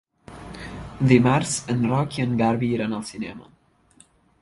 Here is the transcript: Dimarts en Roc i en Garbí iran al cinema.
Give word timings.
Dimarts 1.11 1.53
en 1.75 1.85
Roc 1.91 2.19
i 2.19 2.25
en 2.27 2.35
Garbí 2.43 2.73
iran 2.79 2.97
al 3.01 3.09
cinema. 3.15 3.51